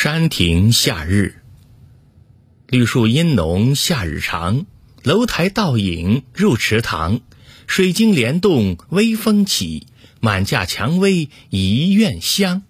[0.00, 1.42] 山亭夏日。
[2.68, 4.64] 绿树阴浓夏日长
[5.02, 7.18] 楼台倒影入池塘
[7.66, 9.88] 水晶帘动微风起
[10.20, 12.62] 满架蔷薇一院香。